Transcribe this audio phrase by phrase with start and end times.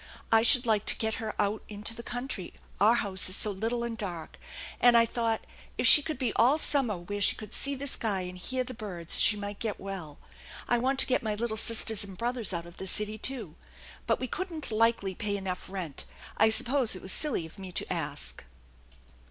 [0.31, 3.83] I should like to get her out into the country, our house is so little
[3.83, 4.39] and dark;
[4.79, 5.45] and I thought,
[5.77, 8.73] if she could be all summer where she could see the sky and hear the
[8.73, 10.17] birds, she might get well.
[10.67, 13.57] I want to get my little sisters and brothers out of the city, too.
[14.07, 16.05] But we couldn't likely pay enough rent.
[16.35, 18.43] I suppose it was silly of me to ask."